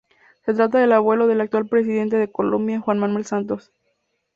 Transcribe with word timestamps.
Se 0.43 0.55
trata 0.55 0.79
del 0.79 0.93
abuelo 0.93 1.27
del 1.27 1.41
actual 1.41 1.67
presidente 1.67 2.17
de 2.17 2.31
Colombia 2.31 2.79
Juan 2.79 2.97
Manuel 2.97 3.23
Santos. 3.25 3.71